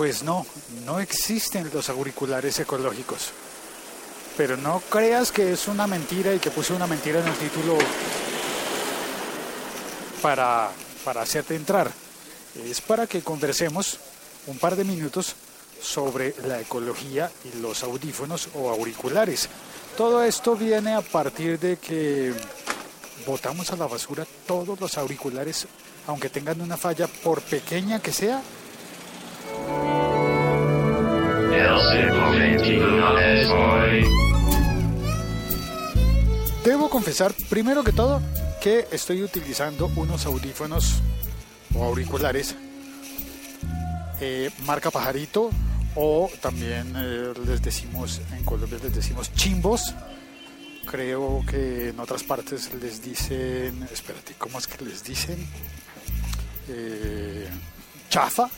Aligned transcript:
Pues 0.00 0.22
no, 0.22 0.46
no 0.86 0.98
existen 0.98 1.70
los 1.74 1.90
auriculares 1.90 2.58
ecológicos. 2.58 3.32
Pero 4.34 4.56
no 4.56 4.80
creas 4.88 5.30
que 5.30 5.52
es 5.52 5.68
una 5.68 5.86
mentira 5.86 6.32
y 6.32 6.38
que 6.38 6.50
puse 6.50 6.72
una 6.72 6.86
mentira 6.86 7.20
en 7.20 7.28
el 7.28 7.34
título 7.34 7.76
para, 10.22 10.70
para 11.04 11.20
hacerte 11.20 11.54
entrar. 11.54 11.90
Es 12.64 12.80
para 12.80 13.06
que 13.06 13.20
conversemos 13.20 13.98
un 14.46 14.56
par 14.56 14.74
de 14.74 14.84
minutos 14.84 15.34
sobre 15.82 16.34
la 16.46 16.58
ecología 16.62 17.30
y 17.44 17.60
los 17.60 17.82
audífonos 17.82 18.48
o 18.54 18.70
auriculares. 18.70 19.50
Todo 19.98 20.22
esto 20.22 20.56
viene 20.56 20.94
a 20.94 21.02
partir 21.02 21.58
de 21.58 21.76
que 21.76 22.32
botamos 23.26 23.70
a 23.70 23.76
la 23.76 23.86
basura 23.86 24.26
todos 24.46 24.80
los 24.80 24.96
auriculares, 24.96 25.66
aunque 26.06 26.30
tengan 26.30 26.62
una 26.62 26.78
falla, 26.78 27.06
por 27.06 27.42
pequeña 27.42 28.00
que 28.00 28.14
sea. 28.14 28.40
Debo 36.64 36.90
confesar, 36.90 37.32
primero 37.48 37.82
que 37.82 37.92
todo, 37.92 38.20
que 38.60 38.86
estoy 38.92 39.22
utilizando 39.22 39.90
unos 39.96 40.26
audífonos 40.26 41.00
o 41.74 41.84
auriculares 41.84 42.54
eh, 44.20 44.50
marca 44.66 44.90
pajarito 44.90 45.50
o 45.94 46.30
también 46.42 46.92
eh, 46.96 47.32
les 47.46 47.62
decimos 47.62 48.20
en 48.36 48.44
Colombia 48.44 48.78
les 48.82 48.94
decimos 48.94 49.32
chimbos. 49.32 49.94
Creo 50.84 51.42
que 51.48 51.88
en 51.88 52.00
otras 52.00 52.22
partes 52.22 52.72
les 52.74 53.02
dicen 53.02 53.88
espérate 53.90 54.34
cómo 54.36 54.58
es 54.58 54.66
que 54.66 54.84
les 54.84 55.02
dicen 55.02 55.38
eh, 56.68 57.48
chafa 58.10 58.50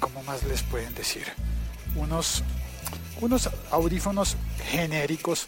cómo 0.00 0.22
más 0.22 0.42
les 0.44 0.62
pueden 0.62 0.94
decir 0.94 1.26
unos 1.96 2.42
unos 3.20 3.48
audífonos 3.70 4.36
genéricos 4.70 5.46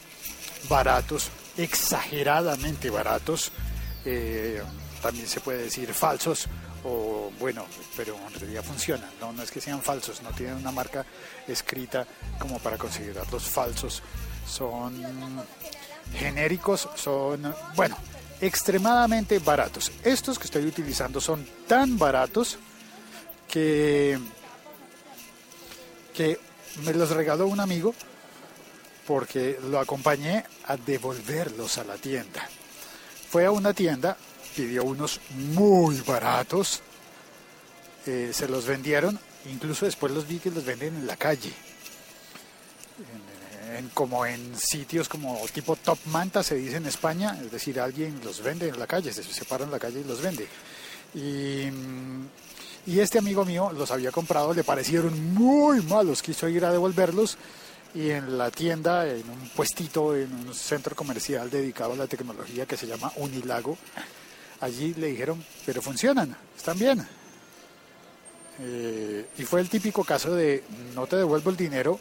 baratos 0.68 1.30
exageradamente 1.56 2.90
baratos 2.90 3.52
también 5.02 5.26
se 5.26 5.40
puede 5.40 5.64
decir 5.64 5.92
falsos 5.92 6.48
o 6.84 7.32
bueno, 7.40 7.66
pero 7.96 8.16
en 8.32 8.40
realidad 8.40 8.62
funcionan, 8.62 9.10
¿no? 9.20 9.32
no 9.32 9.42
es 9.42 9.50
que 9.50 9.60
sean 9.60 9.82
falsos, 9.82 10.22
no 10.22 10.30
tienen 10.30 10.54
una 10.56 10.70
marca 10.70 11.04
escrita 11.48 12.06
como 12.38 12.58
para 12.60 12.78
considerarlos 12.78 13.44
falsos, 13.44 14.02
son 14.46 15.02
genéricos, 16.14 16.88
son, 16.94 17.54
bueno, 17.74 17.96
extremadamente 18.40 19.38
baratos. 19.40 19.90
Estos 20.04 20.38
que 20.38 20.44
estoy 20.44 20.64
utilizando 20.64 21.20
son 21.20 21.46
tan 21.66 21.98
baratos 21.98 22.58
que, 23.48 24.18
que 26.14 26.38
me 26.84 26.92
los 26.94 27.10
regaló 27.10 27.46
un 27.46 27.60
amigo 27.60 27.94
porque 29.06 29.58
lo 29.70 29.78
acompañé 29.78 30.44
a 30.64 30.76
devolverlos 30.76 31.78
a 31.78 31.84
la 31.84 31.96
tienda. 31.96 32.48
Fue 33.30 33.46
a 33.46 33.50
una 33.50 33.72
tienda 33.72 34.16
pidió 34.56 34.84
unos 34.84 35.20
muy 35.34 36.00
baratos, 36.00 36.80
eh, 38.06 38.30
se 38.32 38.48
los 38.48 38.66
vendieron, 38.66 39.18
incluso 39.50 39.84
después 39.84 40.12
los 40.12 40.26
vi 40.26 40.38
que 40.38 40.50
los 40.50 40.64
venden 40.64 40.96
en 40.96 41.06
la 41.06 41.16
calle, 41.16 41.52
en, 43.76 43.88
como 43.90 44.24
en 44.24 44.56
sitios 44.56 45.08
como 45.08 45.38
tipo 45.52 45.76
Top 45.76 45.98
Manta 46.06 46.42
se 46.42 46.54
dice 46.54 46.76
en 46.76 46.86
España, 46.86 47.38
es 47.44 47.52
decir, 47.52 47.78
alguien 47.78 48.18
los 48.24 48.42
vende 48.42 48.68
en 48.68 48.78
la 48.78 48.86
calle, 48.86 49.12
se 49.12 49.22
separan 49.22 49.70
la 49.70 49.78
calle 49.78 50.00
y 50.00 50.04
los 50.04 50.22
vende. 50.22 50.48
Y, 51.14 51.68
y 52.86 53.00
este 53.00 53.18
amigo 53.18 53.44
mío 53.44 53.72
los 53.72 53.90
había 53.90 54.12
comprado, 54.12 54.54
le 54.54 54.62
parecieron 54.62 55.34
muy 55.34 55.82
malos, 55.82 56.22
quiso 56.22 56.48
ir 56.48 56.64
a 56.64 56.72
devolverlos 56.72 57.36
y 57.94 58.10
en 58.10 58.38
la 58.38 58.50
tienda, 58.50 59.08
en 59.08 59.28
un 59.28 59.48
puestito, 59.54 60.14
en 60.14 60.32
un 60.32 60.54
centro 60.54 60.94
comercial 60.94 61.50
dedicado 61.50 61.94
a 61.94 61.96
la 61.96 62.06
tecnología 62.06 62.66
que 62.66 62.76
se 62.76 62.86
llama 62.86 63.12
Unilago, 63.16 63.76
allí 64.60 64.94
le 64.94 65.08
dijeron, 65.08 65.44
pero 65.64 65.82
funcionan, 65.82 66.36
están 66.56 66.78
bien. 66.78 67.06
Eh, 68.58 69.26
y 69.36 69.44
fue 69.44 69.60
el 69.60 69.68
típico 69.68 70.04
caso 70.04 70.34
de 70.34 70.62
no 70.94 71.06
te 71.06 71.16
devuelvo 71.16 71.50
el 71.50 71.56
dinero 71.56 71.98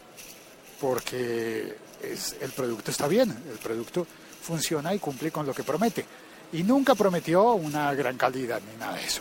porque 0.80 1.76
es, 2.02 2.36
el 2.40 2.50
producto 2.50 2.90
está 2.90 3.08
bien, 3.08 3.30
el 3.50 3.58
producto 3.58 4.06
funciona 4.42 4.94
y 4.94 4.98
cumple 4.98 5.30
con 5.30 5.46
lo 5.46 5.54
que 5.54 5.64
promete. 5.64 6.04
Y 6.52 6.62
nunca 6.62 6.94
prometió 6.94 7.54
una 7.54 7.92
gran 7.94 8.16
calidad 8.16 8.60
ni 8.70 8.78
nada 8.78 8.96
de 8.96 9.04
eso. 9.04 9.20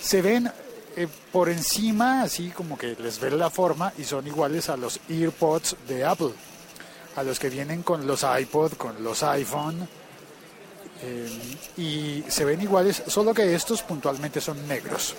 Se 0.00 0.22
ven 0.22 0.50
eh, 0.96 1.08
por 1.32 1.48
encima, 1.48 2.22
así 2.22 2.50
como 2.50 2.76
que 2.76 2.96
les 2.98 3.20
ven 3.20 3.38
la 3.38 3.50
forma 3.50 3.92
y 3.98 4.04
son 4.04 4.26
iguales 4.26 4.68
a 4.68 4.76
los 4.76 5.00
EarPods 5.08 5.76
de 5.86 6.04
Apple, 6.04 6.32
a 7.16 7.22
los 7.22 7.38
que 7.38 7.50
vienen 7.50 7.82
con 7.82 8.06
los 8.06 8.24
iPod, 8.24 8.72
con 8.74 9.02
los 9.02 9.22
iPhone 9.22 9.88
eh, 11.02 11.28
y 11.76 12.24
se 12.28 12.44
ven 12.44 12.60
iguales, 12.60 13.02
solo 13.06 13.32
que 13.32 13.54
estos 13.54 13.82
puntualmente 13.82 14.40
son 14.40 14.66
negros. 14.66 15.14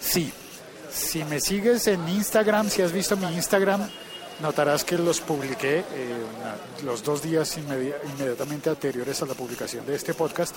Sí, 0.00 0.32
si 0.92 1.24
me 1.24 1.40
sigues 1.40 1.86
en 1.86 2.08
Instagram, 2.08 2.68
si 2.68 2.82
has 2.82 2.92
visto 2.92 3.16
mi 3.16 3.26
Instagram, 3.34 3.88
notarás 4.40 4.84
que 4.84 4.98
los 4.98 5.20
publiqué 5.20 5.78
eh, 5.78 5.84
los 6.84 7.04
dos 7.04 7.22
días 7.22 7.56
inmediatamente 7.56 8.70
anteriores 8.70 9.22
a 9.22 9.26
la 9.26 9.34
publicación 9.34 9.86
de 9.86 9.94
este 9.94 10.14
podcast. 10.14 10.56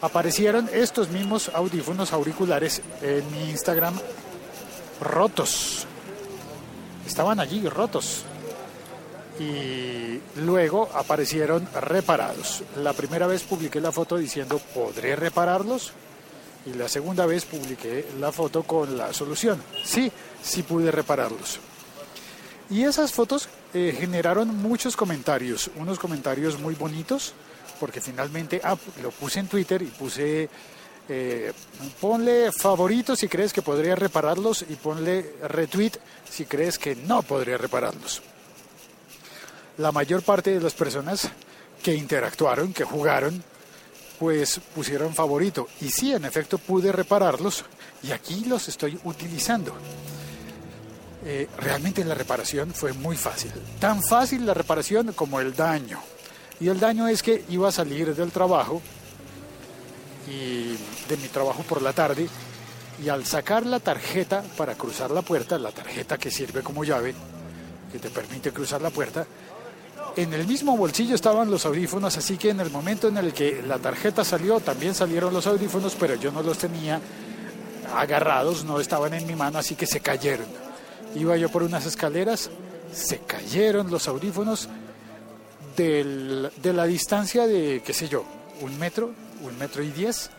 Aparecieron 0.00 0.68
estos 0.72 1.08
mismos 1.08 1.50
audífonos 1.52 2.12
auriculares 2.12 2.82
en 3.02 3.30
mi 3.32 3.50
Instagram 3.50 3.98
rotos. 5.00 5.86
Estaban 7.06 7.40
allí 7.40 7.68
rotos 7.68 8.22
y 9.40 10.20
luego 10.40 10.88
aparecieron 10.94 11.68
reparados. 11.80 12.62
La 12.76 12.92
primera 12.92 13.26
vez 13.26 13.42
publiqué 13.42 13.80
la 13.80 13.92
foto 13.92 14.16
diciendo 14.16 14.60
podré 14.74 15.16
repararlos 15.16 15.92
y 16.66 16.74
la 16.74 16.88
segunda 16.88 17.26
vez 17.26 17.44
publiqué 17.44 18.06
la 18.20 18.30
foto 18.30 18.62
con 18.62 18.96
la 18.96 19.12
solución. 19.12 19.62
Sí, 19.84 20.12
sí 20.42 20.62
pude 20.62 20.90
repararlos. 20.90 21.60
Y 22.70 22.84
esas 22.84 23.12
fotos 23.12 23.48
eh, 23.72 23.96
generaron 23.98 24.54
muchos 24.56 24.96
comentarios, 24.96 25.70
unos 25.76 25.98
comentarios 25.98 26.58
muy 26.58 26.74
bonitos, 26.74 27.32
porque 27.78 28.00
finalmente 28.00 28.60
ah, 28.62 28.76
lo 29.02 29.10
puse 29.10 29.40
en 29.40 29.48
Twitter 29.48 29.82
y 29.82 29.86
puse, 29.86 30.48
eh, 31.08 31.52
ponle 32.00 32.52
favorito 32.52 33.16
si 33.16 33.28
crees 33.28 33.52
que 33.52 33.62
podría 33.62 33.94
repararlos 33.94 34.64
y 34.68 34.74
ponle 34.74 35.34
retweet 35.42 35.92
si 36.28 36.44
crees 36.44 36.78
que 36.78 36.94
no 36.96 37.22
podría 37.22 37.56
repararlos 37.58 38.22
la 39.78 39.92
mayor 39.92 40.22
parte 40.22 40.50
de 40.50 40.60
las 40.60 40.74
personas 40.74 41.30
que 41.82 41.94
interactuaron, 41.94 42.72
que 42.72 42.84
jugaron, 42.84 43.42
pues 44.18 44.60
pusieron 44.74 45.14
favorito. 45.14 45.68
Y 45.80 45.90
sí, 45.90 46.12
en 46.12 46.24
efecto 46.24 46.58
pude 46.58 46.92
repararlos 46.92 47.64
y 48.02 48.10
aquí 48.10 48.44
los 48.44 48.68
estoy 48.68 48.98
utilizando. 49.04 49.72
Eh, 51.24 51.48
realmente 51.58 52.04
la 52.04 52.14
reparación 52.14 52.74
fue 52.74 52.92
muy 52.92 53.16
fácil. 53.16 53.52
Tan 53.78 54.02
fácil 54.02 54.44
la 54.44 54.54
reparación 54.54 55.12
como 55.12 55.40
el 55.40 55.54
daño. 55.54 56.00
Y 56.60 56.68
el 56.68 56.80
daño 56.80 57.08
es 57.08 57.22
que 57.22 57.44
iba 57.48 57.68
a 57.68 57.72
salir 57.72 58.14
del 58.14 58.30
trabajo 58.30 58.82
y 60.28 60.76
de 61.08 61.16
mi 61.20 61.28
trabajo 61.28 61.62
por 61.62 61.80
la 61.82 61.92
tarde 61.92 62.28
y 63.02 63.08
al 63.08 63.24
sacar 63.24 63.64
la 63.64 63.80
tarjeta 63.80 64.42
para 64.56 64.74
cruzar 64.74 65.10
la 65.10 65.22
puerta, 65.22 65.58
la 65.58 65.70
tarjeta 65.70 66.18
que 66.18 66.30
sirve 66.30 66.62
como 66.62 66.84
llave, 66.84 67.14
que 67.92 67.98
te 67.98 68.10
permite 68.10 68.52
cruzar 68.52 68.82
la 68.82 68.90
puerta, 68.90 69.26
en 70.16 70.34
el 70.34 70.46
mismo 70.48 70.76
bolsillo 70.76 71.14
estaban 71.14 71.48
los 71.48 71.64
audífonos, 71.64 72.16
así 72.16 72.36
que 72.36 72.50
en 72.50 72.58
el 72.58 72.70
momento 72.70 73.06
en 73.06 73.18
el 73.18 73.32
que 73.32 73.62
la 73.62 73.78
tarjeta 73.78 74.24
salió, 74.24 74.58
también 74.58 74.94
salieron 74.94 75.32
los 75.32 75.46
audífonos, 75.46 75.94
pero 75.94 76.16
yo 76.16 76.32
no 76.32 76.42
los 76.42 76.58
tenía 76.58 77.00
agarrados, 77.94 78.64
no 78.64 78.80
estaban 78.80 79.14
en 79.14 79.26
mi 79.26 79.36
mano, 79.36 79.58
así 79.58 79.76
que 79.76 79.86
se 79.86 80.00
cayeron. 80.00 80.46
Iba 81.14 81.36
yo 81.36 81.48
por 81.50 81.62
unas 81.62 81.86
escaleras, 81.86 82.50
se 82.92 83.18
cayeron 83.18 83.90
los 83.90 84.08
audífonos 84.08 84.68
de 85.82 86.72
la 86.72 86.84
distancia 86.84 87.46
de, 87.46 87.82
qué 87.84 87.92
sé 87.92 88.08
yo, 88.08 88.24
un 88.60 88.78
metro, 88.78 89.12
un 89.42 89.58
metro 89.58 89.82
y 89.82 89.90
diez, 89.90 90.30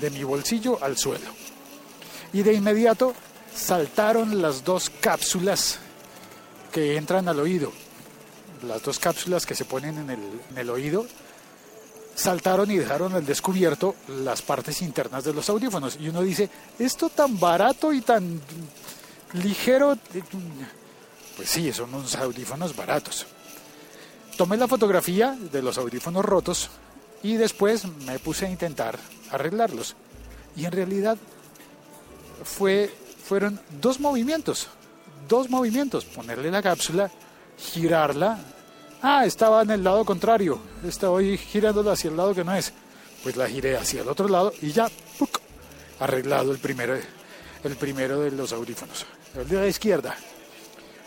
de 0.00 0.10
mi 0.10 0.22
bolsillo 0.22 0.82
al 0.82 0.96
suelo. 0.96 1.26
Y 2.32 2.42
de 2.42 2.54
inmediato 2.54 3.14
saltaron 3.54 4.40
las 4.40 4.64
dos 4.64 4.90
cápsulas 5.00 5.78
que 6.72 6.96
entran 6.96 7.28
al 7.28 7.40
oído 7.40 7.72
las 8.62 8.82
dos 8.82 8.98
cápsulas 8.98 9.46
que 9.46 9.54
se 9.54 9.64
ponen 9.64 9.98
en 9.98 10.10
el, 10.10 10.20
en 10.50 10.58
el 10.58 10.70
oído, 10.70 11.06
saltaron 12.14 12.70
y 12.70 12.76
dejaron 12.76 13.14
al 13.14 13.24
descubierto 13.24 13.96
las 14.08 14.42
partes 14.42 14.82
internas 14.82 15.24
de 15.24 15.32
los 15.32 15.48
audífonos. 15.48 15.96
Y 16.00 16.08
uno 16.08 16.22
dice, 16.22 16.48
esto 16.78 17.08
tan 17.08 17.38
barato 17.38 17.92
y 17.92 18.00
tan 18.00 18.40
ligero, 19.34 19.96
pues 21.36 21.48
sí, 21.48 21.72
son 21.72 21.94
unos 21.94 22.14
audífonos 22.16 22.74
baratos. 22.74 23.26
Tomé 24.40 24.56
la 24.56 24.66
fotografía 24.66 25.36
de 25.52 25.60
los 25.60 25.76
audífonos 25.76 26.24
rotos 26.24 26.70
y 27.22 27.34
después 27.34 27.84
me 28.06 28.18
puse 28.18 28.46
a 28.46 28.50
intentar 28.50 28.98
arreglarlos. 29.30 29.94
Y 30.56 30.64
en 30.64 30.72
realidad 30.72 31.18
fue 32.42 32.90
fueron 33.22 33.60
dos 33.82 34.00
movimientos. 34.00 34.68
Dos 35.28 35.50
movimientos. 35.50 36.06
Ponerle 36.06 36.50
la 36.50 36.62
cápsula, 36.62 37.10
girarla. 37.58 38.38
Ah, 39.02 39.26
estaba 39.26 39.60
en 39.60 39.72
el 39.72 39.84
lado 39.84 40.06
contrario. 40.06 40.58
Estoy 40.86 41.36
girándola 41.36 41.92
hacia 41.92 42.08
el 42.08 42.16
lado 42.16 42.34
que 42.34 42.42
no 42.42 42.54
es. 42.54 42.72
Pues 43.22 43.36
la 43.36 43.46
giré 43.46 43.76
hacia 43.76 44.00
el 44.00 44.08
otro 44.08 44.26
lado 44.26 44.54
y 44.62 44.72
ya, 44.72 44.88
arreglado 45.98 46.52
el 46.52 46.58
primero, 46.60 46.96
el 47.62 47.76
primero 47.76 48.20
de 48.20 48.30
los 48.30 48.54
audífonos. 48.54 49.04
El 49.36 49.46
de 49.46 49.56
la 49.56 49.66
izquierda. 49.66 50.16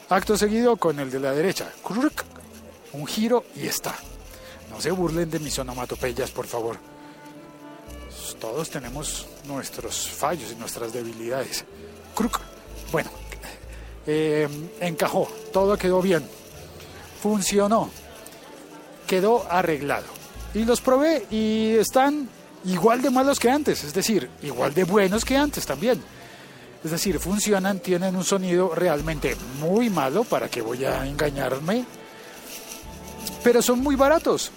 Acto 0.09 0.37
seguido 0.37 0.77
con 0.77 0.99
el 0.99 1.09
de 1.09 1.19
la 1.19 1.31
derecha. 1.31 1.73
Un 2.93 3.07
giro 3.07 3.45
y 3.55 3.67
está. 3.67 3.95
No 4.69 4.79
se 4.79 4.91
burlen 4.91 5.29
de 5.29 5.39
mis 5.39 5.57
onomatopeyas, 5.59 6.31
por 6.31 6.47
favor. 6.47 6.77
Todos 8.39 8.69
tenemos 8.69 9.27
nuestros 9.45 10.09
fallos 10.09 10.51
y 10.51 10.55
nuestras 10.55 10.91
debilidades. 10.91 11.63
Bueno, 12.91 13.09
eh, 14.05 14.47
encajó, 14.79 15.27
todo 15.51 15.77
quedó 15.77 16.01
bien, 16.01 16.27
funcionó, 17.21 17.89
quedó 19.07 19.49
arreglado. 19.49 20.07
Y 20.53 20.65
los 20.65 20.81
probé 20.81 21.25
y 21.31 21.75
están 21.77 22.29
igual 22.65 23.01
de 23.01 23.09
malos 23.09 23.39
que 23.39 23.49
antes, 23.49 23.83
es 23.83 23.93
decir, 23.93 24.29
igual 24.41 24.73
de 24.73 24.83
buenos 24.83 25.25
que 25.25 25.37
antes 25.37 25.65
también. 25.65 26.03
Es 26.83 26.91
decir, 26.91 27.17
funcionan, 27.17 27.79
tienen 27.79 28.15
un 28.15 28.25
sonido 28.25 28.75
realmente 28.75 29.37
muy 29.61 29.89
malo, 29.89 30.25
para 30.25 30.49
que 30.49 30.61
voy 30.61 30.83
a 30.83 31.07
engañarme, 31.07 31.85
pero 33.43 33.61
son 33.61 33.79
muy 33.79 33.95
baratos. 33.95 34.51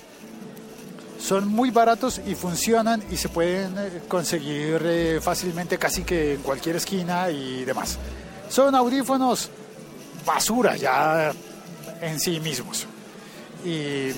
Son 1.19 1.49
muy 1.49 1.71
baratos 1.71 2.21
y 2.27 2.35
funcionan 2.35 3.03
y 3.11 3.17
se 3.17 3.29
pueden 3.29 3.75
eh, 3.79 4.03
conseguir 4.07 4.81
eh, 4.85 5.19
fácilmente 5.21 5.79
casi 5.79 6.03
que 6.03 6.35
en 6.35 6.43
cualquier 6.43 6.77
esquina 6.77 7.31
y 7.31 7.65
demás. 7.65 7.99
Son 8.49 8.75
audífonos 8.75 9.51
basura 10.25 10.77
ya 10.77 11.33
en 12.01 12.21
sí 12.21 12.39
mismos 12.39 12.87
y, 13.65 14.11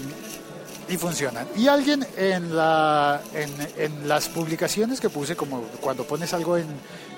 y 0.92 0.96
funcionan. 0.98 1.46
Y 1.56 1.68
alguien 1.68 2.06
en, 2.16 2.54
la, 2.54 3.20
en, 3.32 3.50
en 3.76 4.08
las 4.08 4.28
publicaciones 4.28 5.00
que 5.00 5.08
puse, 5.08 5.36
como 5.36 5.62
cuando 5.80 6.04
pones 6.04 6.34
algo 6.34 6.56
en 6.56 6.66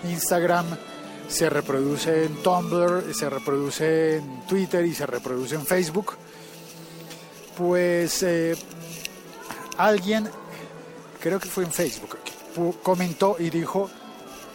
Instagram, 0.05 0.67
se 1.29 1.49
reproduce 1.49 2.25
en 2.25 2.43
Tumblr, 2.43 3.15
se 3.15 3.31
reproduce 3.31 4.17
en 4.17 4.47
Twitter 4.47 4.85
y 4.85 4.95
se 4.95 5.07
reproduce 5.07 5.55
en 5.55 5.65
Facebook, 5.65 6.17
pues 7.61 8.23
eh, 8.23 8.57
alguien, 9.77 10.31
creo 11.21 11.39
que 11.39 11.47
fue 11.47 11.65
en 11.65 11.71
Facebook, 11.71 12.17
comentó 12.83 13.37
y 13.39 13.51
dijo, 13.51 13.91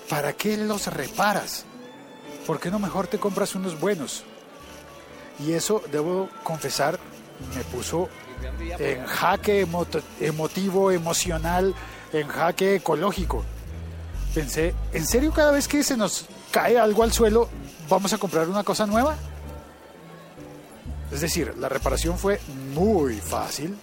¿para 0.10 0.34
qué 0.34 0.58
los 0.58 0.88
reparas? 0.88 1.66
¿Por 2.48 2.60
qué 2.60 2.72
no 2.72 2.80
mejor 2.80 3.06
te 3.06 3.20
compras 3.20 3.54
unos 3.54 3.80
buenos? 3.80 4.24
Y 5.38 5.54
eso, 5.54 5.84
debo 5.92 6.30
confesar, 6.44 6.98
me 7.56 7.64
puso 7.66 8.10
en 8.80 9.06
jaque 9.06 9.68
emotivo, 10.20 10.90
emocional, 10.90 11.76
en 12.12 12.28
jaque 12.28 12.78
ecológico. 12.78 13.46
Pensé, 14.34 14.74
¿en 14.94 15.06
serio 15.06 15.32
cada 15.32 15.52
vez 15.52 15.68
que 15.68 15.84
se 15.84 15.96
nos 15.96 16.26
cae 16.50 16.80
algo 16.80 17.04
al 17.04 17.14
suelo, 17.14 17.50
vamos 17.88 18.14
a 18.14 18.18
comprar 18.18 18.50
una 18.50 18.64
cosa 18.64 18.88
nueva? 18.88 19.16
Es 21.16 21.22
decir, 21.22 21.54
la 21.58 21.70
reparación 21.70 22.18
fue 22.18 22.42
muy 22.74 23.16
fácil. 23.16 23.76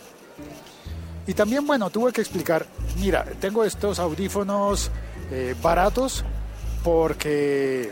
Y 1.26 1.32
también, 1.32 1.66
bueno, 1.66 1.88
tuve 1.88 2.12
que 2.12 2.20
explicar, 2.20 2.66
mira, 2.98 3.24
tengo 3.40 3.64
estos 3.64 3.98
audífonos 3.98 4.90
eh, 5.30 5.54
baratos 5.62 6.24
porque 6.84 7.90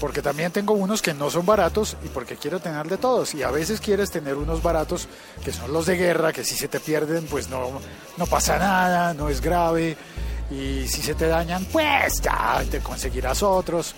porque 0.00 0.22
también 0.22 0.52
tengo 0.52 0.74
unos 0.74 1.02
que 1.02 1.12
no 1.12 1.28
son 1.28 1.44
baratos 1.44 1.96
y 2.04 2.08
porque 2.08 2.36
quiero 2.36 2.60
tener 2.60 2.86
de 2.86 2.98
todos. 2.98 3.34
Y 3.34 3.42
a 3.42 3.50
veces 3.50 3.80
quieres 3.80 4.12
tener 4.12 4.36
unos 4.36 4.62
baratos 4.62 5.08
que 5.44 5.52
son 5.52 5.72
los 5.72 5.86
de 5.86 5.96
guerra, 5.96 6.32
que 6.32 6.44
si 6.44 6.54
se 6.54 6.68
te 6.68 6.78
pierden, 6.78 7.26
pues 7.26 7.48
no, 7.48 7.80
no 8.16 8.26
pasa 8.26 8.56
nada, 8.56 9.14
no 9.14 9.28
es 9.28 9.40
grave. 9.40 9.96
Y 10.52 10.86
si 10.86 11.02
se 11.02 11.14
te 11.16 11.26
dañan, 11.26 11.64
pues 11.72 12.20
ya 12.22 12.62
te 12.70 12.78
conseguirás 12.78 13.42
otros. 13.42 13.96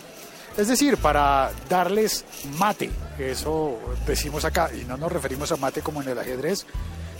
Es 0.56 0.68
decir, 0.68 0.96
para 0.96 1.52
darles 1.68 2.24
mate, 2.58 2.90
eso 3.18 3.78
decimos 4.06 4.44
acá, 4.44 4.70
y 4.74 4.84
no 4.84 4.96
nos 4.96 5.12
referimos 5.12 5.50
a 5.52 5.56
mate 5.56 5.80
como 5.80 6.02
en 6.02 6.08
el 6.08 6.18
ajedrez, 6.18 6.66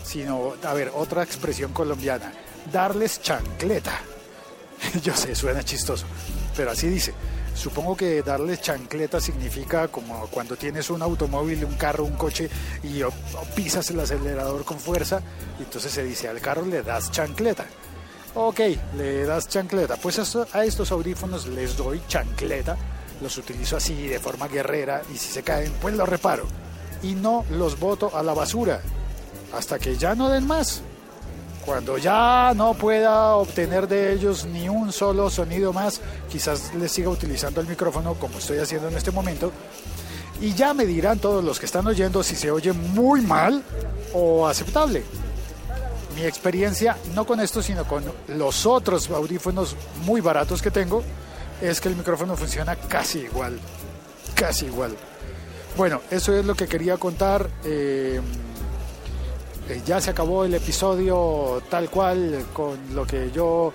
sino, 0.03 0.53
a 0.63 0.73
ver, 0.73 0.91
otra 0.93 1.23
expresión 1.23 1.73
colombiana, 1.73 2.33
darles 2.71 3.21
chancleta. 3.21 3.99
Yo 5.03 5.15
sé, 5.15 5.35
suena 5.35 5.63
chistoso, 5.63 6.05
pero 6.55 6.71
así 6.71 6.87
dice. 6.87 7.13
Supongo 7.53 7.97
que 7.97 8.21
darles 8.21 8.61
chancleta 8.61 9.19
significa 9.19 9.89
como 9.89 10.27
cuando 10.27 10.55
tienes 10.55 10.89
un 10.89 11.01
automóvil, 11.01 11.65
un 11.65 11.75
carro, 11.75 12.05
un 12.05 12.15
coche 12.15 12.49
y 12.81 13.01
pisas 13.55 13.89
el 13.89 13.99
acelerador 13.99 14.63
con 14.63 14.79
fuerza, 14.79 15.21
y 15.59 15.63
entonces 15.63 15.91
se 15.91 16.03
dice 16.03 16.29
al 16.29 16.39
carro 16.39 16.65
le 16.65 16.81
das 16.81 17.11
chancleta. 17.11 17.65
Ok, 18.33 18.61
le 18.95 19.25
das 19.25 19.49
chancleta. 19.49 19.97
Pues 19.97 20.17
a 20.53 20.63
estos 20.63 20.91
audífonos 20.91 21.47
les 21.47 21.75
doy 21.75 22.01
chancleta, 22.07 22.77
los 23.21 23.37
utilizo 23.37 23.77
así 23.77 24.07
de 24.07 24.19
forma 24.19 24.47
guerrera 24.47 25.01
y 25.13 25.17
si 25.17 25.31
se 25.31 25.43
caen, 25.43 25.71
pues 25.81 25.95
los 25.95 26.07
reparo. 26.07 26.45
Y 27.03 27.13
no 27.13 27.45
los 27.51 27.79
boto 27.79 28.15
a 28.15 28.23
la 28.23 28.33
basura 28.33 28.81
hasta 29.53 29.79
que 29.79 29.97
ya 29.97 30.15
no 30.15 30.29
den 30.29 30.47
más. 30.47 30.81
Cuando 31.65 31.97
ya 31.97 32.53
no 32.55 32.73
pueda 32.73 33.35
obtener 33.35 33.87
de 33.87 34.13
ellos 34.13 34.45
ni 34.45 34.67
un 34.67 34.91
solo 34.91 35.29
sonido 35.29 35.71
más, 35.71 36.01
quizás 36.29 36.73
les 36.73 36.91
siga 36.91 37.09
utilizando 37.09 37.61
el 37.61 37.67
micrófono 37.67 38.15
como 38.15 38.39
estoy 38.39 38.57
haciendo 38.57 38.87
en 38.87 38.97
este 38.97 39.11
momento. 39.11 39.51
Y 40.41 40.55
ya 40.55 40.73
me 40.73 40.85
dirán 40.87 41.19
todos 41.19 41.43
los 41.43 41.59
que 41.59 41.67
están 41.67 41.85
oyendo 41.85 42.23
si 42.23 42.35
se 42.35 42.49
oye 42.49 42.73
muy 42.73 43.21
mal 43.21 43.63
o 44.13 44.47
aceptable. 44.47 45.03
Mi 46.15 46.23
experiencia, 46.23 46.97
no 47.13 47.25
con 47.25 47.39
esto, 47.39 47.61
sino 47.61 47.85
con 47.85 48.03
los 48.27 48.65
otros 48.65 49.09
audífonos 49.11 49.75
muy 50.03 50.19
baratos 50.19 50.61
que 50.61 50.71
tengo, 50.71 51.03
es 51.61 51.79
que 51.79 51.89
el 51.89 51.95
micrófono 51.95 52.35
funciona 52.35 52.75
casi 52.75 53.19
igual. 53.19 53.59
Casi 54.35 54.65
igual. 54.65 54.95
Bueno, 55.77 56.01
eso 56.09 56.35
es 56.35 56.45
lo 56.45 56.55
que 56.55 56.67
quería 56.67 56.97
contar. 56.97 57.49
Eh, 57.63 58.19
eh, 59.69 59.81
ya 59.85 60.01
se 60.01 60.09
acabó 60.09 60.43
el 60.43 60.53
episodio 60.53 61.61
tal 61.69 61.89
cual 61.89 62.45
con 62.51 62.77
lo 62.93 63.05
que 63.05 63.31
yo 63.31 63.73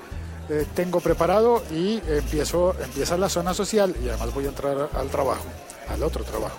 eh, 0.48 0.66
tengo 0.74 1.00
preparado 1.00 1.62
y 1.70 2.02
empiezo, 2.08 2.74
empieza 2.82 3.16
la 3.16 3.28
zona 3.28 3.54
social 3.54 3.94
y 4.02 4.08
además 4.08 4.34
voy 4.34 4.44
a 4.46 4.48
entrar 4.48 4.90
al 4.92 5.08
trabajo, 5.08 5.44
al 5.88 6.02
otro 6.02 6.24
trabajo. 6.24 6.58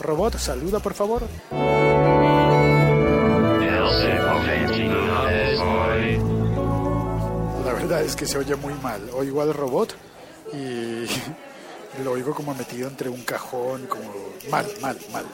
Robot, 0.00 0.36
saluda 0.38 0.80
por 0.80 0.94
favor. 0.94 1.22
La 7.64 7.72
verdad 7.72 8.02
es 8.02 8.14
que 8.14 8.26
se 8.26 8.38
oye 8.38 8.54
muy 8.56 8.74
mal. 8.74 9.00
Oigo 9.14 9.40
al 9.40 9.54
robot 9.54 9.94
y 10.52 11.06
lo 12.04 12.12
oigo 12.12 12.34
como 12.34 12.54
metido 12.54 12.88
entre 12.88 13.08
un 13.08 13.22
cajón, 13.22 13.86
como 13.86 14.12
mal, 14.50 14.66
mal, 14.80 14.98
mal 15.12 15.24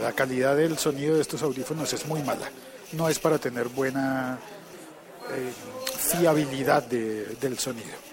la 0.00 0.12
calidad 0.12 0.56
del 0.56 0.78
sonido 0.78 1.16
de 1.16 1.22
estos 1.22 1.42
audífonos 1.42 1.92
es 1.92 2.06
muy 2.06 2.22
mala. 2.22 2.48
No 2.92 3.08
es 3.08 3.18
para 3.18 3.38
tener 3.38 3.68
buena 3.68 4.38
eh, 5.30 5.52
fiabilidad 5.98 6.82
del 6.84 7.58
sonido. 7.58 8.12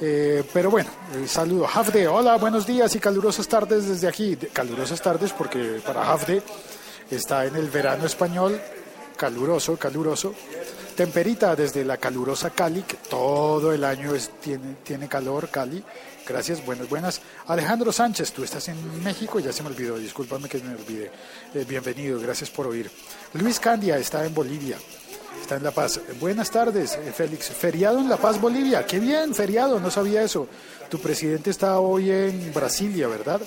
Eh, 0.00 0.44
pero 0.52 0.70
bueno, 0.70 0.90
eh, 1.14 1.26
saludo. 1.26 1.66
Hafde, 1.66 2.06
hola, 2.06 2.36
buenos 2.36 2.66
días 2.66 2.94
y 2.94 2.98
calurosas 2.98 3.48
tardes 3.48 3.88
desde 3.88 4.08
aquí. 4.08 4.36
Calurosas 4.52 5.00
tardes 5.00 5.32
porque 5.32 5.80
para 5.84 6.10
Hafde 6.10 6.42
está 7.10 7.46
en 7.46 7.56
el 7.56 7.70
verano 7.70 8.06
español, 8.06 8.60
caluroso, 9.16 9.76
caluroso. 9.76 10.34
Temperita 10.96 11.54
desde 11.54 11.84
la 11.84 11.98
calurosa 11.98 12.48
Cali, 12.48 12.80
que 12.80 12.96
todo 12.96 13.70
el 13.70 13.84
año 13.84 14.14
es, 14.14 14.30
tiene, 14.40 14.76
tiene 14.82 15.08
calor, 15.08 15.50
Cali. 15.50 15.84
Gracias, 16.26 16.64
buenas, 16.64 16.88
buenas. 16.88 17.20
Alejandro 17.48 17.92
Sánchez, 17.92 18.32
tú 18.32 18.42
estás 18.42 18.66
en 18.68 19.04
México, 19.04 19.38
ya 19.38 19.52
se 19.52 19.62
me 19.62 19.68
olvidó, 19.68 19.98
discúlpame 19.98 20.48
que 20.48 20.58
me 20.58 20.74
olvide. 20.74 21.10
Eh, 21.54 21.66
bienvenido, 21.68 22.18
gracias 22.18 22.48
por 22.48 22.66
oír. 22.66 22.90
Luis 23.34 23.60
Candia 23.60 23.98
está 23.98 24.24
en 24.24 24.32
Bolivia, 24.34 24.78
está 25.38 25.56
en 25.56 25.64
La 25.64 25.70
Paz. 25.70 26.00
Buenas 26.18 26.50
tardes, 26.50 26.94
eh, 26.94 27.12
Félix. 27.14 27.50
Feriado 27.50 27.98
en 27.98 28.08
La 28.08 28.16
Paz, 28.16 28.40
Bolivia. 28.40 28.86
Qué 28.86 28.98
bien, 28.98 29.34
feriado, 29.34 29.78
no 29.78 29.90
sabía 29.90 30.22
eso. 30.22 30.48
Tu 30.88 30.98
presidente 30.98 31.50
está 31.50 31.78
hoy 31.78 32.10
en 32.10 32.54
Brasilia, 32.54 33.06
¿verdad? 33.06 33.42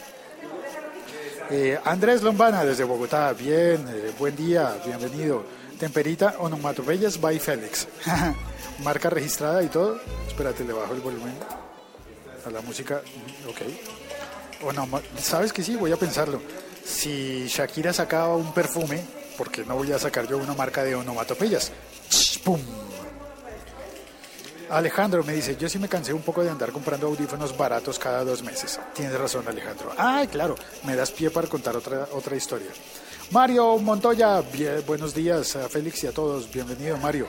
Eh, 1.50 1.80
Andrés 1.84 2.22
Lombana 2.22 2.64
desde 2.64 2.84
Bogotá, 2.84 3.34
bien, 3.34 3.84
buen 4.20 4.36
día, 4.36 4.76
bienvenido. 4.86 5.59
Temperita, 5.80 6.36
onomatopeyas 6.40 7.20
by 7.22 7.40
Félix. 7.40 7.88
Marca 8.84 9.10
registrada 9.10 9.64
y 9.64 9.68
todo. 9.68 10.00
Espérate, 10.28 10.66
le 10.66 10.74
bajo 10.74 10.94
el 10.94 11.00
volumen 11.00 11.34
a 12.46 12.50
la 12.50 12.62
música, 12.62 13.02
ok. 13.48 13.62
O 14.66 14.74
no, 14.74 14.88
sabes 15.18 15.54
que 15.54 15.64
sí, 15.64 15.78
voy 15.78 15.94
a 15.94 15.98
pensarlo. 15.98 16.42
Si 16.84 17.48
Shakira 17.48 17.94
sacaba 17.94 18.36
un 18.36 18.54
perfume, 18.54 19.02
porque 19.38 19.64
no 19.64 19.76
voy 19.76 19.92
a 19.94 20.00
sacar 20.00 20.28
yo 20.28 20.38
una 20.38 20.54
marca 20.54 20.84
de 20.84 20.96
onomatopeyas? 20.96 21.72
¡Pum! 22.44 22.60
Alejandro 24.70 25.24
me 25.24 25.34
dice, 25.34 25.58
yo 25.58 25.68
sí 25.68 25.80
me 25.80 25.90
cansé 25.90 26.14
un 26.14 26.22
poco 26.22 26.44
de 26.44 26.50
andar 26.50 26.72
comprando 26.72 27.08
audífonos 27.08 27.58
baratos 27.58 27.98
cada 27.98 28.24
dos 28.24 28.44
meses. 28.44 28.80
Tienes 28.94 29.20
razón, 29.20 29.48
Alejandro. 29.48 29.92
Ah, 29.98 30.26
claro, 30.30 30.56
me 30.86 30.96
das 30.96 31.12
pie 31.12 31.32
para 31.32 31.48
contar 31.48 31.76
otra, 31.76 32.08
otra 32.14 32.36
historia. 32.36 32.70
Mario 33.32 33.78
Montoya, 33.78 34.44
buenos 34.86 35.14
días 35.14 35.56
a 35.56 35.68
Félix 35.70 36.04
y 36.04 36.08
a 36.08 36.12
todos. 36.12 36.52
Bienvenido, 36.52 36.98
Mario. 36.98 37.28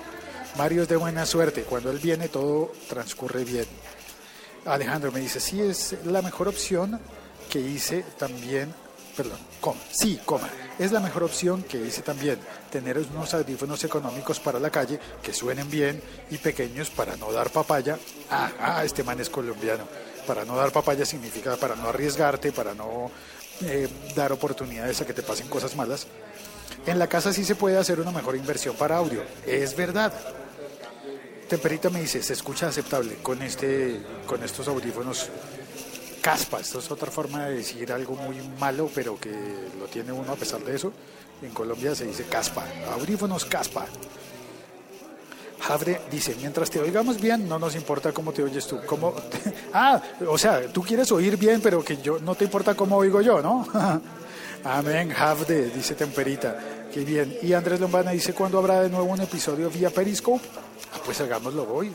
Mario 0.58 0.82
es 0.82 0.88
de 0.88 0.96
buena 0.96 1.24
suerte. 1.24 1.62
Cuando 1.62 1.90
él 1.90 1.98
viene, 1.98 2.28
todo 2.28 2.72
transcurre 2.88 3.44
bien. 3.44 3.66
Alejandro 4.66 5.10
me 5.10 5.20
dice, 5.20 5.40
sí, 5.40 5.60
es 5.60 5.96
la 6.04 6.20
mejor 6.22 6.48
opción 6.48 7.00
que 7.48 7.60
hice 7.60 8.04
también 8.18 8.72
perdón, 9.16 9.38
coma, 9.60 9.80
sí, 9.90 10.18
coma. 10.24 10.48
Es 10.80 10.92
la 10.92 11.00
mejor 11.00 11.24
opción 11.24 11.62
que 11.62 11.76
hice 11.76 12.00
también, 12.00 12.38
tener 12.72 12.96
unos 12.96 13.34
audífonos 13.34 13.84
económicos 13.84 14.40
para 14.40 14.58
la 14.58 14.70
calle 14.70 14.98
que 15.22 15.34
suenen 15.34 15.70
bien 15.70 16.02
y 16.30 16.38
pequeños 16.38 16.88
para 16.88 17.18
no 17.18 17.30
dar 17.30 17.50
papaya. 17.50 17.98
Ah, 18.30 18.50
ah, 18.58 18.82
este 18.82 19.04
man 19.04 19.20
es 19.20 19.28
colombiano. 19.28 19.84
Para 20.26 20.46
no 20.46 20.56
dar 20.56 20.72
papaya 20.72 21.04
significa 21.04 21.54
para 21.56 21.76
no 21.76 21.90
arriesgarte, 21.90 22.50
para 22.50 22.72
no 22.72 23.10
eh, 23.60 23.88
dar 24.16 24.32
oportunidades 24.32 24.98
a 25.02 25.06
que 25.06 25.12
te 25.12 25.22
pasen 25.22 25.48
cosas 25.48 25.76
malas. 25.76 26.06
En 26.86 26.98
la 26.98 27.08
casa 27.08 27.30
sí 27.34 27.44
se 27.44 27.56
puede 27.56 27.76
hacer 27.76 28.00
una 28.00 28.10
mejor 28.10 28.34
inversión 28.34 28.74
para 28.74 28.96
audio, 28.96 29.22
es 29.46 29.76
verdad. 29.76 30.14
Temperita 31.46 31.90
me 31.90 32.00
dice, 32.00 32.22
se 32.22 32.32
escucha 32.32 32.68
aceptable 32.68 33.16
con, 33.16 33.42
este, 33.42 34.00
con 34.24 34.42
estos 34.42 34.66
audífonos 34.66 35.28
caspa. 36.20 36.60
Esto 36.60 36.78
es 36.78 36.90
otra 36.90 37.10
forma 37.10 37.46
de 37.46 37.56
decir 37.56 37.92
algo 37.92 38.14
muy 38.14 38.36
malo, 38.58 38.90
pero 38.94 39.18
que 39.18 39.30
lo 39.78 39.86
tiene 39.86 40.12
uno 40.12 40.32
a 40.32 40.36
pesar 40.36 40.60
de 40.60 40.76
eso. 40.76 40.92
En 41.42 41.50
Colombia 41.50 41.94
se 41.94 42.06
dice 42.06 42.24
caspa. 42.24 42.64
Audífonos 42.92 43.44
caspa. 43.44 43.86
Javre 45.60 46.00
dice, 46.10 46.34
mientras 46.38 46.70
te 46.70 46.80
oigamos 46.80 47.20
bien, 47.20 47.48
no 47.48 47.58
nos 47.58 47.74
importa 47.74 48.12
cómo 48.12 48.32
te 48.32 48.42
oyes 48.42 48.66
tú. 48.66 48.80
¿Cómo 48.86 49.14
ah, 49.74 50.00
o 50.26 50.38
sea, 50.38 50.72
tú 50.72 50.82
quieres 50.82 51.10
oír 51.12 51.36
bien, 51.36 51.60
pero 51.60 51.84
que 51.84 51.98
yo 51.98 52.18
no 52.18 52.34
te 52.34 52.44
importa 52.44 52.74
cómo 52.74 52.96
oigo 52.96 53.20
yo, 53.20 53.42
¿no? 53.42 53.66
Amén, 54.64 55.10
Javde, 55.10 55.70
dice 55.70 55.94
Temperita. 55.94 56.58
Qué 56.92 57.04
bien. 57.04 57.38
Y 57.42 57.52
Andrés 57.52 57.80
Lombana 57.80 58.10
dice, 58.10 58.32
¿cuándo 58.32 58.58
habrá 58.58 58.82
de 58.82 58.90
nuevo 58.90 59.06
un 59.06 59.20
episodio 59.20 59.70
vía 59.70 59.90
Periscope? 59.90 60.44
Ah, 60.92 61.00
pues 61.04 61.20
hagámoslo 61.20 61.72
hoy. 61.72 61.94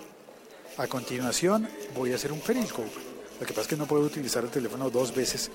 A 0.77 0.87
continuación 0.87 1.67
voy 1.95 2.11
a 2.11 2.15
hacer 2.15 2.31
un 2.31 2.39
Periscope. 2.39 3.04
Lo 3.39 3.45
que 3.45 3.53
pasa 3.53 3.61
es 3.61 3.67
que 3.67 3.77
no 3.77 3.85
puedo 3.85 4.03
utilizar 4.03 4.43
el 4.43 4.49
teléfono 4.49 4.89
dos 4.89 5.13
veces, 5.13 5.51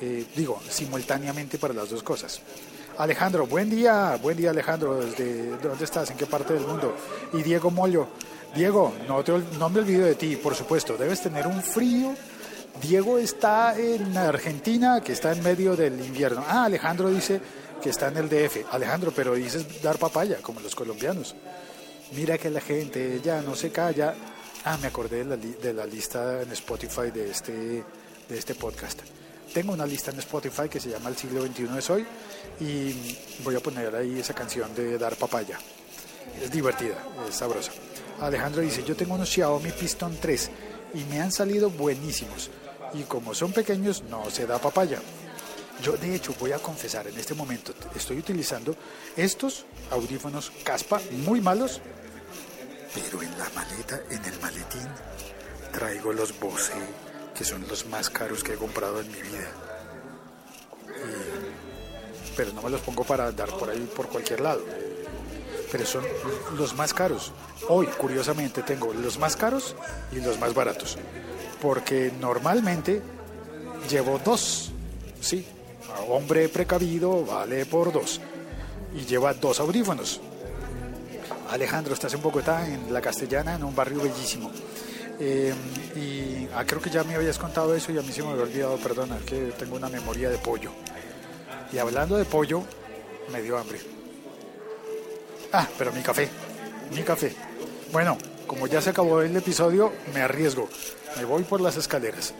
eh, 0.00 0.26
digo, 0.34 0.60
simultáneamente 0.68 1.58
para 1.58 1.74
las 1.74 1.90
dos 1.90 2.02
cosas. 2.02 2.40
Alejandro, 2.98 3.46
buen 3.46 3.70
día, 3.70 4.18
buen 4.22 4.36
día 4.36 4.50
Alejandro, 4.50 5.00
¿desde 5.00 5.56
dónde 5.58 5.84
estás? 5.84 6.10
¿En 6.10 6.16
qué 6.16 6.26
parte 6.26 6.54
del 6.54 6.66
mundo? 6.66 6.94
Y 7.32 7.42
Diego 7.42 7.70
Mollo, 7.70 8.08
Diego, 8.54 8.92
no, 9.06 9.22
te, 9.22 9.32
no 9.58 9.68
me 9.68 9.80
olvido 9.80 10.04
de 10.04 10.14
ti, 10.16 10.36
por 10.36 10.54
supuesto, 10.54 10.96
debes 10.96 11.22
tener 11.22 11.46
un 11.46 11.62
frío. 11.62 12.14
Diego 12.82 13.18
está 13.18 13.78
en 13.78 14.16
Argentina, 14.16 15.00
que 15.02 15.12
está 15.12 15.32
en 15.32 15.42
medio 15.42 15.76
del 15.76 16.00
invierno. 16.04 16.44
Ah, 16.46 16.64
Alejandro 16.64 17.10
dice 17.10 17.40
que 17.82 17.90
está 17.90 18.08
en 18.08 18.16
el 18.16 18.28
DF. 18.28 18.66
Alejandro, 18.72 19.12
pero 19.14 19.34
dices 19.34 19.82
dar 19.82 19.98
papaya, 19.98 20.38
como 20.42 20.60
los 20.60 20.74
colombianos. 20.74 21.34
Mira 22.16 22.38
que 22.38 22.50
la 22.50 22.60
gente 22.60 23.20
ya 23.22 23.40
no 23.42 23.54
se 23.54 23.70
calla. 23.70 24.14
Ah, 24.64 24.76
me 24.76 24.88
acordé 24.88 25.24
de 25.24 25.24
la, 25.24 25.36
de 25.36 25.72
la 25.72 25.86
lista 25.86 26.42
en 26.42 26.52
Spotify 26.52 27.10
de 27.10 27.30
este, 27.30 27.52
de 27.52 28.38
este 28.38 28.54
podcast. 28.54 29.00
Tengo 29.54 29.72
una 29.72 29.86
lista 29.86 30.10
en 30.10 30.18
Spotify 30.18 30.68
que 30.68 30.78
se 30.78 30.90
llama 30.90 31.08
El 31.08 31.16
siglo 31.16 31.40
XXI 31.46 31.78
es 31.78 31.88
hoy 31.88 32.06
y 32.60 33.16
voy 33.42 33.56
a 33.56 33.60
poner 33.60 33.94
ahí 33.96 34.20
esa 34.20 34.34
canción 34.34 34.74
de 34.74 34.98
Dar 34.98 35.16
Papaya. 35.16 35.58
Es 36.42 36.50
divertida, 36.50 36.96
es 37.26 37.36
sabrosa. 37.36 37.72
Alejandro 38.20 38.60
dice, 38.60 38.84
yo 38.84 38.94
tengo 38.94 39.14
unos 39.14 39.30
Xiaomi 39.30 39.70
Piston 39.72 40.18
3 40.20 40.50
y 40.92 41.04
me 41.04 41.20
han 41.22 41.32
salido 41.32 41.70
buenísimos. 41.70 42.50
Y 42.92 43.04
como 43.04 43.34
son 43.34 43.52
pequeños, 43.52 44.02
no 44.10 44.30
se 44.30 44.46
da 44.46 44.58
papaya. 44.58 44.98
Yo 45.82 45.92
de 45.92 46.14
hecho 46.14 46.34
voy 46.38 46.52
a 46.52 46.58
confesar, 46.58 47.06
en 47.06 47.16
este 47.16 47.32
momento 47.32 47.72
estoy 47.96 48.18
utilizando 48.18 48.76
estos 49.16 49.64
audífonos 49.90 50.52
Caspa 50.62 51.00
muy 51.24 51.40
malos 51.40 51.80
pero 52.94 53.22
en 53.22 53.38
la 53.38 53.48
maleta, 53.54 54.00
en 54.10 54.24
el 54.24 54.40
maletín, 54.40 54.88
traigo 55.72 56.12
los 56.12 56.38
Bose, 56.38 56.72
que 57.34 57.44
son 57.44 57.66
los 57.68 57.86
más 57.86 58.10
caros 58.10 58.42
que 58.42 58.54
he 58.54 58.56
comprado 58.56 59.00
en 59.00 59.10
mi 59.10 59.22
vida. 59.22 59.50
pero 62.36 62.52
no 62.52 62.62
me 62.62 62.70
los 62.70 62.80
pongo 62.80 63.04
para 63.04 63.28
andar 63.28 63.48
por 63.50 63.70
ahí 63.70 63.88
por 63.94 64.08
cualquier 64.08 64.40
lado. 64.40 64.62
Pero 65.70 65.86
son 65.86 66.04
los 66.56 66.74
más 66.74 66.92
caros. 66.92 67.32
Hoy, 67.68 67.86
curiosamente, 67.86 68.62
tengo 68.62 68.92
los 68.92 69.18
más 69.18 69.36
caros 69.36 69.76
y 70.10 70.16
los 70.16 70.38
más 70.38 70.52
baratos. 70.52 70.98
Porque 71.60 72.12
normalmente 72.18 73.00
llevo 73.88 74.20
dos. 74.24 74.72
Sí, 75.20 75.46
hombre 76.08 76.48
precavido 76.48 77.24
vale 77.24 77.66
por 77.66 77.92
dos. 77.92 78.20
Y 78.96 79.04
lleva 79.04 79.34
dos 79.34 79.60
audífonos 79.60 80.20
Alejandro, 81.50 81.94
estás 81.94 82.14
en 82.14 82.22
Bogotá, 82.22 82.66
en 82.66 82.92
La 82.92 83.00
Castellana, 83.00 83.54
en 83.54 83.64
un 83.64 83.74
barrio 83.74 84.02
bellísimo. 84.02 84.50
Eh, 85.18 85.52
y 85.96 86.48
ah, 86.54 86.64
creo 86.66 86.80
que 86.80 86.90
ya 86.90 87.04
me 87.04 87.14
habías 87.14 87.38
contado 87.38 87.74
eso 87.74 87.92
y 87.92 87.98
a 87.98 88.02
mí 88.02 88.12
se 88.12 88.22
me 88.22 88.30
había 88.30 88.44
olvidado, 88.44 88.76
perdona, 88.78 89.18
que 89.18 89.52
tengo 89.58 89.76
una 89.76 89.88
memoria 89.88 90.30
de 90.30 90.38
pollo. 90.38 90.70
Y 91.72 91.78
hablando 91.78 92.16
de 92.16 92.24
pollo, 92.24 92.62
me 93.32 93.42
dio 93.42 93.58
hambre. 93.58 93.80
Ah, 95.52 95.66
pero 95.76 95.92
mi 95.92 96.00
café, 96.00 96.28
mi 96.94 97.02
café. 97.02 97.34
Bueno, 97.92 98.16
como 98.46 98.66
ya 98.66 98.80
se 98.80 98.90
acabó 98.90 99.20
el 99.20 99.36
episodio, 99.36 99.92
me 100.14 100.22
arriesgo. 100.22 100.68
Me 101.16 101.24
voy 101.24 101.42
por 101.42 101.60
las 101.60 101.76
escaleras. 101.76 102.32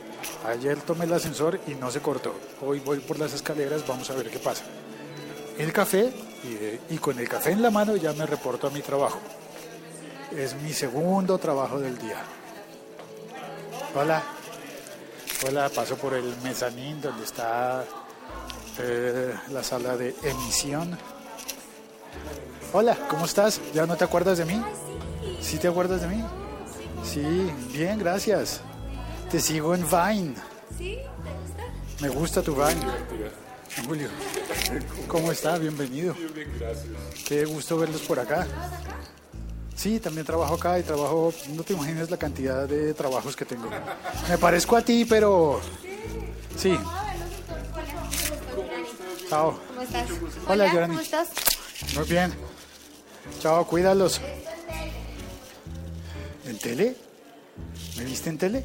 Ayer 0.47 0.81
tomé 0.81 1.05
el 1.05 1.13
ascensor 1.13 1.61
y 1.67 1.75
no 1.75 1.91
se 1.91 2.01
cortó. 2.01 2.35
Hoy 2.63 2.81
voy 2.81 2.99
por 3.01 3.19
las 3.19 3.33
escaleras, 3.33 3.87
vamos 3.87 4.09
a 4.11 4.15
ver 4.15 4.31
qué 4.31 4.39
pasa 4.39 4.65
el 5.61 5.73
café 5.75 6.11
y, 6.43 6.97
con 6.99 7.19
el 7.19 7.29
café 7.29 7.53
en 7.53 7.63
la 7.63 7.71
mano 7.71 7.97
ya 7.97 8.13
me 8.13 8.27
reporto 8.27 8.67
a 8.67 8.71
mi 8.71 8.81
trabajo. 8.81 9.19
Es 10.37 10.55
mi 10.55 10.73
segundo 10.73 11.39
trabajo 11.39 11.79
del 11.79 11.99
día. 11.99 12.23
Hola. 13.95 14.23
Hola, 15.47 15.69
paso 15.71 15.97
por 15.97 16.15
el 16.15 16.35
mezanín 16.43 17.01
donde 17.01 17.25
está 17.25 17.85
eh, 18.79 19.35
la 19.51 19.63
sala 19.63 19.97
de 19.97 20.15
emisión. 20.23 20.97
Hola, 22.73 22.97
¿cómo 23.09 23.25
estás? 23.25 23.61
¿Ya 23.75 23.87
no 23.87 23.97
te 23.97 24.05
acuerdas 24.05 24.39
de 24.39 24.45
mí? 24.45 24.63
¿Sí 25.41 25.59
te 25.59 25.69
acuerdas 25.69 26.03
de 26.03 26.09
mí? 26.09 26.25
Sí, 27.03 27.51
bien, 27.73 27.99
gracias. 27.99 28.61
Te 29.31 29.41
sigo 29.41 29.75
en 29.75 29.83
Vine. 29.89 30.35
¿Sí? 30.79 30.97
¿Te 30.97 31.31
gusta? 31.41 32.01
Me 32.01 32.09
gusta 32.09 32.43
tu 32.43 32.55
Vine. 32.55 32.87
Julio, 33.77 34.09
¿cómo 35.07 35.31
está? 35.33 35.57
Bienvenido. 35.59 36.15
Bien, 36.35 36.53
gracias. 36.59 36.87
Qué 37.27 37.45
gusto 37.45 37.79
verlos 37.79 38.01
por 38.03 38.19
acá. 38.19 38.47
Sí, 39.75 39.99
también 39.99 40.27
trabajo 40.27 40.55
acá 40.55 40.79
y 40.79 40.83
trabajo, 40.83 41.33
no 41.51 41.63
te 41.63 41.73
imaginas 41.73 42.11
la 42.11 42.19
cantidad 42.19 42.69
de 42.69 42.93
trabajos 42.95 43.35
que 43.35 43.45
tengo. 43.45 43.71
Me 44.29 44.37
parezco 44.37 44.77
a 44.77 44.83
ti, 44.83 45.05
pero... 45.05 45.61
Sí. 46.57 46.77
Chao. 49.29 49.59
¿Cómo 49.69 49.83
estás? 49.83 50.09
Hola, 50.49 50.71
Hola 50.71 50.87
¿Cómo 50.89 51.01
estás? 51.01 51.29
Muy 51.97 52.05
bien. 52.05 52.33
Chao, 53.41 53.67
cuídalos. 53.67 54.21
¿En 56.45 56.59
tele? 56.59 56.97
¿Me 57.97 58.05
viste 58.05 58.29
en 58.29 58.39
tele? 58.39 58.65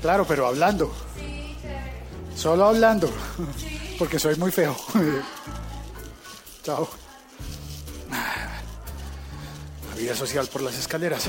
Claro, 0.00 0.24
pero 0.26 0.46
hablando. 0.46 0.92
Solo 2.34 2.64
hablando. 2.64 3.12
Porque 4.02 4.18
soy 4.18 4.34
muy 4.34 4.50
feo. 4.50 4.76
Chao. 6.64 6.88
La 8.10 9.94
vida 9.96 10.16
social 10.16 10.48
por 10.48 10.60
las 10.60 10.74
escaleras. 10.74 11.26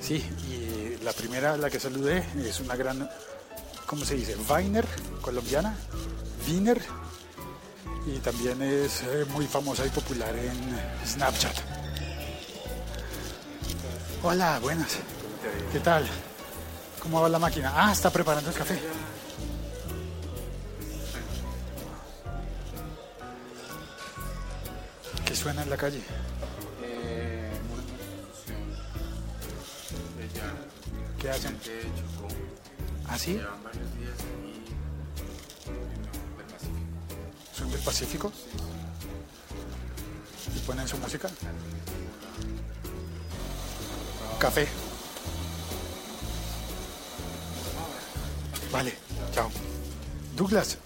Sí, 0.00 0.24
y 0.48 1.04
la 1.04 1.12
primera, 1.12 1.58
la 1.58 1.68
que 1.68 1.78
saludé, 1.78 2.24
es 2.42 2.58
una 2.60 2.74
gran, 2.74 3.06
¿cómo 3.84 4.02
se 4.02 4.14
dice? 4.14 4.34
Viner, 4.48 4.86
colombiana. 5.20 5.76
Viner. 6.46 6.80
Y 8.06 8.18
también 8.20 8.62
es 8.62 9.02
eh, 9.02 9.26
muy 9.28 9.46
famosa 9.46 9.84
y 9.84 9.90
popular 9.90 10.34
en 10.34 11.06
Snapchat. 11.06 11.54
Hola, 14.22 14.58
buenas. 14.58 14.96
¿Qué 15.70 15.80
tal? 15.80 16.08
¿Cómo 17.02 17.20
va 17.20 17.28
la 17.28 17.38
máquina? 17.38 17.74
Ah, 17.76 17.92
está 17.92 18.08
preparando 18.08 18.48
el 18.48 18.56
café. 18.56 18.80
Suena 25.44 25.62
en 25.62 25.68
la 25.68 25.76
calle? 25.76 26.00
¿Qué 31.20 31.28
hacen? 31.28 31.58
¿Ah, 33.06 33.18
sí? 33.18 33.38
¿Son 37.52 37.70
del 37.70 37.80
Pacífico? 37.82 38.32
¿Y 40.56 40.58
ponen 40.60 40.88
su 40.88 40.96
música? 40.96 41.28
café. 44.38 44.66
Vale, 48.72 48.94
chao. 49.34 49.50
Douglas. 50.36 50.78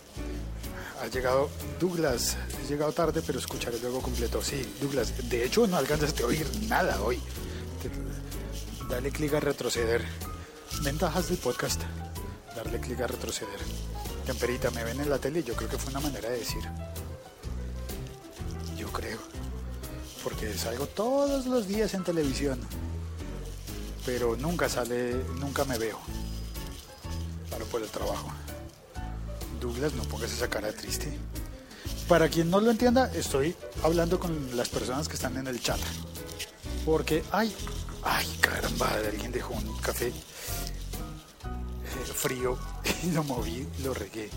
Ha 1.00 1.06
llegado 1.06 1.48
Douglas. 1.78 2.36
Llegado 2.68 2.92
tarde, 2.92 3.22
pero 3.26 3.38
escucharé 3.38 3.78
luego 3.80 4.02
completo. 4.02 4.42
Sí, 4.42 4.62
Douglas. 4.78 5.30
De 5.30 5.42
hecho, 5.42 5.66
no 5.66 5.78
alcanzas 5.78 6.14
a 6.20 6.26
oír 6.26 6.46
nada 6.68 7.00
hoy. 7.00 7.18
Dale 8.90 9.10
clic 9.10 9.32
a 9.32 9.40
retroceder. 9.40 10.04
Ventajas 10.82 11.30
del 11.30 11.38
podcast. 11.38 11.80
Darle 12.54 12.78
clic 12.78 13.00
a 13.00 13.06
retroceder. 13.06 13.58
Temperita, 14.26 14.70
me 14.70 14.84
ven 14.84 15.00
en 15.00 15.08
la 15.08 15.18
tele 15.18 15.42
yo 15.42 15.54
creo 15.54 15.70
que 15.70 15.78
fue 15.78 15.90
una 15.92 16.00
manera 16.00 16.28
de 16.28 16.40
decir. 16.40 16.62
Yo 18.76 18.92
creo. 18.92 19.18
Porque 20.22 20.52
salgo 20.58 20.86
todos 20.88 21.46
los 21.46 21.66
días 21.66 21.94
en 21.94 22.04
televisión. 22.04 22.60
Pero 24.04 24.36
nunca 24.36 24.68
sale, 24.68 25.14
nunca 25.40 25.64
me 25.64 25.78
veo. 25.78 25.98
Claro, 27.48 27.64
por 27.66 27.82
el 27.82 27.88
trabajo. 27.88 28.30
Douglas, 29.58 29.94
no 29.94 30.02
pongas 30.04 30.32
esa 30.32 30.48
cara 30.48 30.70
triste. 30.72 31.18
Para 32.08 32.30
quien 32.30 32.50
no 32.50 32.58
lo 32.58 32.70
entienda, 32.70 33.12
estoy 33.12 33.54
hablando 33.82 34.18
con 34.18 34.56
las 34.56 34.70
personas 34.70 35.06
que 35.08 35.14
están 35.14 35.36
en 35.36 35.46
el 35.46 35.60
chat. 35.60 35.78
Porque, 36.86 37.22
ay, 37.32 37.54
ay, 38.02 38.26
caramba, 38.40 38.88
alguien 38.94 39.30
dejó 39.30 39.52
un 39.52 39.76
café 39.78 40.08
eh, 40.08 40.12
frío 42.14 42.58
y 43.02 43.10
lo 43.10 43.22
moví, 43.24 43.68
lo 43.84 43.92
regué. 43.92 44.30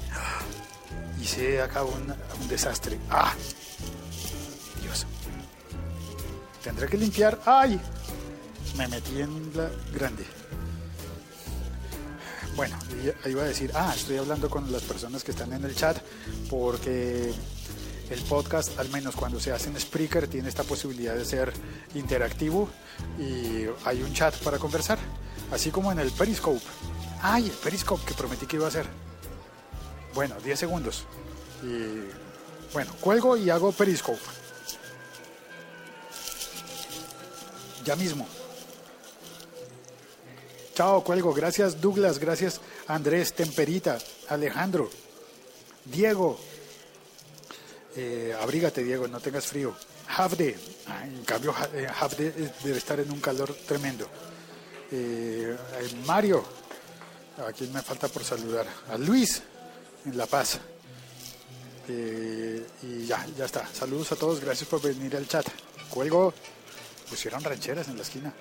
Hice 1.21 1.61
acá 1.61 1.85
un, 1.85 2.13
un 2.41 2.47
desastre. 2.49 2.99
¡Ah! 3.09 3.33
Dios. 4.81 5.05
Tendré 6.61 6.89
que 6.89 6.97
limpiar. 6.97 7.39
¡Ay! 7.45 7.79
Me 8.75 8.85
metí 8.89 9.21
en 9.21 9.49
la 9.55 9.69
grande. 9.93 10.25
Bueno, 12.55 12.77
iba 13.25 13.43
a 13.43 13.45
decir, 13.45 13.71
ah, 13.73 13.93
estoy 13.95 14.17
hablando 14.17 14.49
con 14.49 14.71
las 14.71 14.83
personas 14.83 15.23
que 15.23 15.31
están 15.31 15.53
en 15.53 15.63
el 15.63 15.75
chat 15.75 15.97
porque 16.49 17.33
el 18.09 18.21
podcast, 18.23 18.77
al 18.77 18.89
menos 18.89 19.15
cuando 19.15 19.39
se 19.39 19.51
hace 19.51 19.69
en 19.69 19.79
Spreaker, 19.79 20.27
tiene 20.27 20.49
esta 20.49 20.63
posibilidad 20.63 21.15
de 21.15 21.23
ser 21.23 21.53
interactivo 21.95 22.69
y 23.17 23.65
hay 23.85 24.03
un 24.03 24.13
chat 24.13 24.35
para 24.43 24.59
conversar, 24.59 24.99
así 25.51 25.71
como 25.71 25.91
en 25.91 25.99
el 25.99 26.11
Periscope. 26.11 26.61
Ay, 27.21 27.45
el 27.45 27.51
Periscope 27.51 28.03
que 28.05 28.13
prometí 28.13 28.45
que 28.45 28.57
iba 28.57 28.65
a 28.65 28.69
hacer. 28.69 28.85
Bueno, 30.13 30.35
10 30.43 30.59
segundos. 30.59 31.05
Y 31.63 32.73
bueno, 32.73 32.91
cuelgo 32.99 33.37
y 33.37 33.49
hago 33.49 33.71
Periscope. 33.71 34.19
Ya 37.85 37.95
mismo. 37.95 38.27
Chao, 40.73 41.03
cuelgo. 41.03 41.33
Gracias 41.33 41.79
Douglas, 41.81 42.17
gracias 42.19 42.61
Andrés, 42.87 43.33
Temperita, 43.33 43.97
Alejandro, 44.29 44.89
Diego. 45.85 46.39
Eh, 47.95 48.33
abrígate, 48.39 48.83
Diego, 48.83 49.07
no 49.07 49.19
tengas 49.19 49.45
frío. 49.45 49.75
Havde, 50.07 50.57
ah, 50.87 51.05
en 51.05 51.23
cambio, 51.23 51.53
Ha- 51.53 51.69
eh, 51.73 51.87
Havde 51.87 52.27
eh, 52.27 52.51
debe 52.63 52.77
estar 52.77 52.99
en 52.99 53.11
un 53.11 53.19
calor 53.19 53.53
tremendo. 53.67 54.07
Mario, 56.05 56.43
a 57.47 57.51
quien 57.53 57.71
me 57.71 57.81
falta 57.81 58.07
por 58.09 58.23
saludar. 58.23 58.65
A 58.89 58.97
Luis, 58.97 59.41
en 60.05 60.17
La 60.17 60.25
Paz. 60.25 60.59
Y 61.87 63.05
ya, 63.05 63.25
ya 63.37 63.45
está. 63.45 63.67
Saludos 63.73 64.11
a 64.11 64.15
todos, 64.15 64.39
gracias 64.39 64.69
por 64.69 64.81
venir 64.81 65.15
al 65.15 65.27
chat. 65.27 65.45
Cuelgo. 65.89 66.33
Pusieron 67.09 67.43
rancheras 67.43 67.87
en 67.89 67.97
la 67.97 68.03
esquina. 68.03 68.33